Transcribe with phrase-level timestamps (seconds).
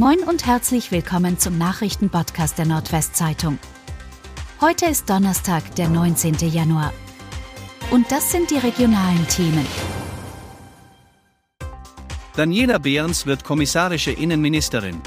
[0.00, 3.58] Moin und herzlich willkommen zum Nachrichtenpodcast der Nordwestzeitung.
[4.58, 6.36] Heute ist Donnerstag, der 19.
[6.50, 6.94] Januar.
[7.90, 9.66] Und das sind die regionalen Themen.
[12.34, 15.02] Daniela Behrens wird kommissarische Innenministerin.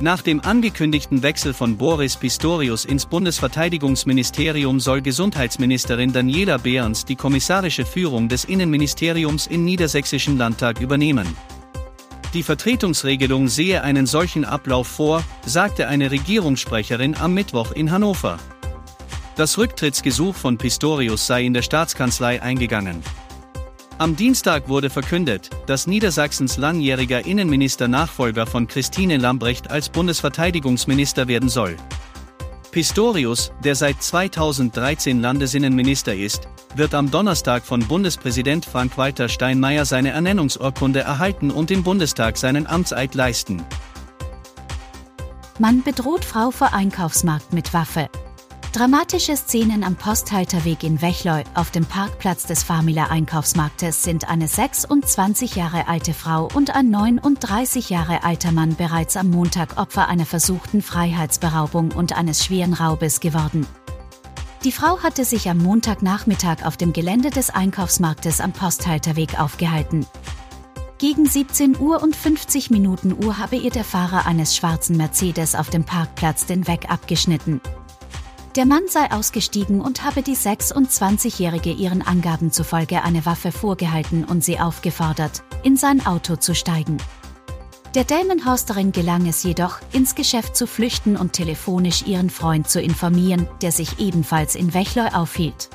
[0.00, 7.84] Nach dem angekündigten Wechsel von Boris Pistorius ins Bundesverteidigungsministerium soll Gesundheitsministerin Daniela Behrens die kommissarische
[7.84, 11.26] Führung des Innenministeriums im Niedersächsischen Landtag übernehmen.
[12.32, 18.38] Die Vertretungsregelung sehe einen solchen Ablauf vor, sagte eine Regierungssprecherin am Mittwoch in Hannover.
[19.36, 23.02] Das Rücktrittsgesuch von Pistorius sei in der Staatskanzlei eingegangen.
[23.98, 31.48] Am Dienstag wurde verkündet, dass Niedersachsens langjähriger Innenminister Nachfolger von Christine Lambrecht als Bundesverteidigungsminister werden
[31.48, 31.76] soll.
[32.70, 41.00] Pistorius, der seit 2013 Landesinnenminister ist, wird am Donnerstag von Bundespräsident Frank-Walter Steinmeier seine Ernennungsurkunde
[41.00, 43.64] erhalten und im Bundestag seinen Amtseid leisten.
[45.58, 48.08] Mann bedroht Frau vor Einkaufsmarkt mit Waffe.
[48.72, 55.56] Dramatische Szenen am Posthalterweg in Wechleu auf dem Parkplatz des Famila Einkaufsmarktes sind eine 26
[55.56, 60.82] Jahre alte Frau und ein 39 Jahre alter Mann bereits am Montag Opfer einer versuchten
[60.82, 63.66] Freiheitsberaubung und eines schweren Raubes geworden.
[64.62, 70.06] Die Frau hatte sich am Montagnachmittag auf dem Gelände des Einkaufsmarktes am Posthalterweg aufgehalten.
[70.98, 75.70] Gegen 17 Uhr und 50 Minuten Uhr habe ihr der Fahrer eines schwarzen Mercedes auf
[75.70, 77.60] dem Parkplatz den Weg abgeschnitten.
[78.56, 84.42] Der Mann sei ausgestiegen und habe die 26-Jährige ihren Angaben zufolge eine Waffe vorgehalten und
[84.42, 86.96] sie aufgefordert, in sein Auto zu steigen.
[87.94, 93.46] Der Delmenhorsterin gelang es jedoch, ins Geschäft zu flüchten und telefonisch ihren Freund zu informieren,
[93.62, 95.70] der sich ebenfalls in Wechleu aufhielt.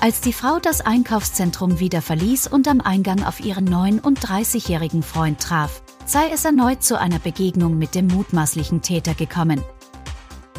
[0.00, 5.82] Als die Frau das Einkaufszentrum wieder verließ und am Eingang auf ihren 39-jährigen Freund traf,
[6.06, 9.62] sei es erneut zu einer Begegnung mit dem mutmaßlichen Täter gekommen,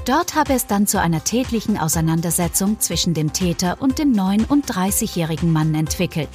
[0.06, 5.76] Dort habe es dann zu einer tätlichen Auseinandersetzung zwischen dem Täter und dem 39-jährigen Mann
[5.76, 6.30] entwickelt.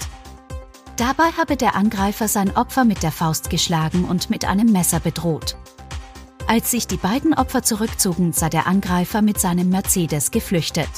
[0.96, 5.56] Dabei habe der Angreifer sein Opfer mit der Faust geschlagen und mit einem Messer bedroht.
[6.46, 10.88] Als sich die beiden Opfer zurückzogen, sei der Angreifer mit seinem Mercedes geflüchtet.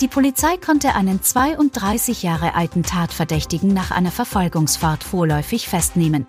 [0.00, 6.24] Die Polizei konnte einen 32 Jahre alten Tatverdächtigen nach einer Verfolgungsfahrt vorläufig festnehmen.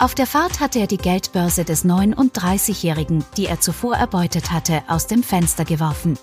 [0.00, 5.08] Auf der Fahrt hatte er die Geldbörse des 39-Jährigen, die er zuvor erbeutet hatte, aus
[5.08, 6.16] dem Fenster geworfen.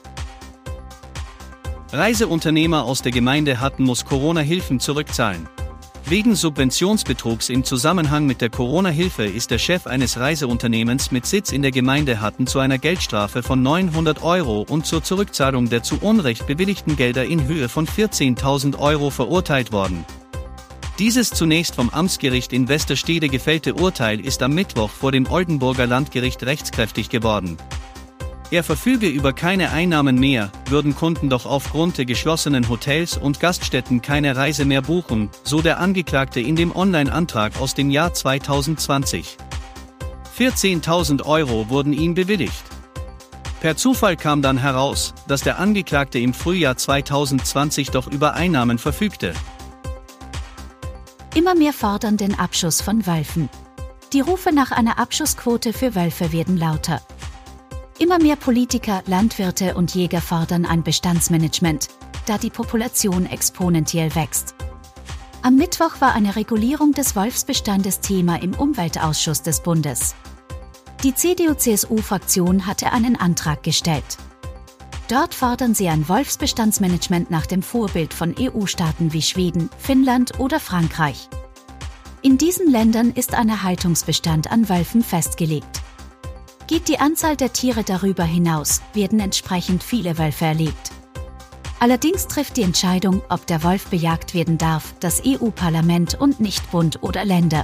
[1.91, 5.49] Reiseunternehmer aus der Gemeinde Hatten muss Corona-Hilfen zurückzahlen.
[6.05, 11.61] Wegen Subventionsbetrugs im Zusammenhang mit der Corona-Hilfe ist der Chef eines Reiseunternehmens mit Sitz in
[11.61, 16.47] der Gemeinde Hatten zu einer Geldstrafe von 900 Euro und zur Zurückzahlung der zu Unrecht
[16.47, 20.05] bewilligten Gelder in Höhe von 14.000 Euro verurteilt worden.
[20.97, 26.41] Dieses zunächst vom Amtsgericht in Westerstede gefällte Urteil ist am Mittwoch vor dem Oldenburger Landgericht
[26.43, 27.57] rechtskräftig geworden.
[28.49, 34.01] Er verfüge über keine Einnahmen mehr, würden Kunden doch aufgrund der geschlossenen Hotels und Gaststätten
[34.01, 39.35] keine Reise mehr buchen, so der Angeklagte in dem Online-Antrag aus dem Jahr 2020.
[40.37, 42.63] 14.000 Euro wurden ihm bewilligt.
[43.59, 49.33] Per Zufall kam dann heraus, dass der Angeklagte im Frühjahr 2020 doch über Einnahmen verfügte.
[51.35, 53.49] Immer mehr fordern den Abschuss von Wölfen.
[54.13, 57.01] Die Rufe nach einer Abschussquote für Wölfe werden lauter.
[57.99, 61.89] Immer mehr Politiker, Landwirte und Jäger fordern ein Bestandsmanagement,
[62.25, 64.55] da die Population exponentiell wächst.
[65.41, 70.15] Am Mittwoch war eine Regulierung des Wolfsbestandes Thema im Umweltausschuss des Bundes.
[71.03, 74.17] Die CDU-CSU-Fraktion hatte einen Antrag gestellt.
[75.07, 81.29] Dort fordern sie ein Wolfsbestandsmanagement nach dem Vorbild von EU-Staaten wie Schweden, Finnland oder Frankreich.
[82.23, 85.83] In diesen Ländern ist ein Erhaltungsbestand an Wölfen festgelegt.
[86.65, 90.91] Geht die Anzahl der Tiere darüber hinaus, werden entsprechend viele Wölfe erlegt.
[91.79, 97.03] Allerdings trifft die Entscheidung, ob der Wolf bejagt werden darf, das EU-Parlament und nicht Bund
[97.03, 97.63] oder Länder.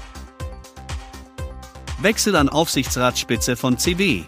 [2.00, 4.26] Wechsel an Aufsichtsratsspitze von CW.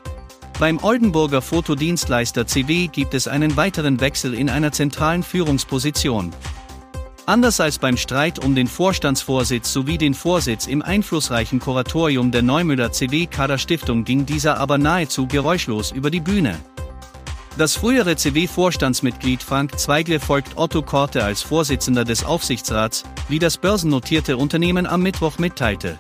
[0.60, 6.32] Beim Oldenburger Fotodienstleister CW gibt es einen weiteren Wechsel in einer zentralen Führungsposition.
[7.26, 12.92] Anders als beim Streit um den Vorstandsvorsitz sowie den Vorsitz im einflussreichen Kuratorium der Neumüller
[12.92, 16.60] CW Kader Stiftung ging dieser aber nahezu geräuschlos über die Bühne.
[17.58, 24.38] Das frühere CW-Vorstandsmitglied Frank Zweigle folgt Otto Korte als Vorsitzender des Aufsichtsrats, wie das börsennotierte
[24.38, 25.98] Unternehmen am Mittwoch mitteilte.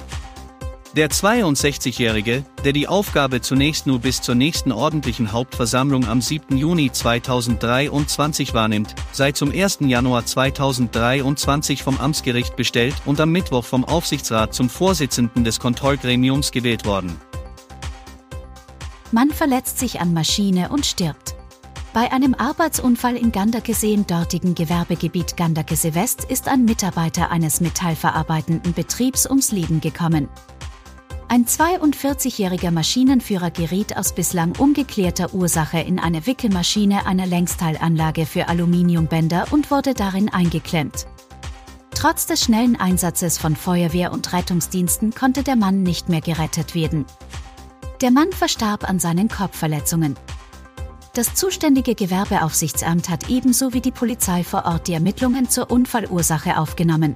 [0.95, 6.55] Der 62-Jährige, der die Aufgabe zunächst nur bis zur nächsten ordentlichen Hauptversammlung am 7.
[6.55, 9.79] Juni 2023 wahrnimmt, sei zum 1.
[9.81, 16.85] Januar 2023 vom Amtsgericht bestellt und am Mittwoch vom Aufsichtsrat zum Vorsitzenden des Kontrollgremiums gewählt
[16.85, 17.19] worden.
[19.11, 21.33] Mann verletzt sich an Maschine und stirbt.
[21.93, 28.73] Bei einem Arbeitsunfall in Gandakese im dortigen Gewerbegebiet Gandakese West ist ein Mitarbeiter eines metallverarbeitenden
[28.73, 30.29] Betriebs ums Leben gekommen.
[31.33, 39.47] Ein 42-jähriger Maschinenführer geriet aus bislang ungeklärter Ursache in eine Wickelmaschine einer Längsteilanlage für Aluminiumbänder
[39.49, 41.07] und wurde darin eingeklemmt.
[41.95, 47.07] Trotz des schnellen Einsatzes von Feuerwehr und Rettungsdiensten konnte der Mann nicht mehr gerettet werden.
[48.01, 50.15] Der Mann verstarb an seinen Kopfverletzungen.
[51.15, 57.15] Das zuständige Gewerbeaufsichtsamt hat ebenso wie die Polizei vor Ort die Ermittlungen zur Unfallursache aufgenommen.